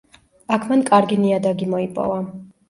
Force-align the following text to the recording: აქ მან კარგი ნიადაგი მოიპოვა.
აქ 0.55 0.63
მან 0.71 0.81
კარგი 0.87 1.19
ნიადაგი 1.27 1.69
მოიპოვა. 1.75 2.19